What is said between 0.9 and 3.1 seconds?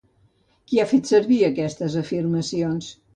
fet servir aquestes afirmacions?